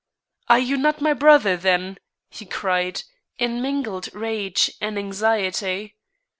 "Are 0.49 0.57
you 0.57 0.77
not 0.77 0.99
my 0.99 1.13
brother, 1.13 1.55
then?" 1.55 1.99
he 2.31 2.47
cried, 2.47 3.03
in 3.37 3.61
mingled 3.61 4.11
rage 4.15 4.71
and 4.81 4.97
anxiety. 4.97 5.95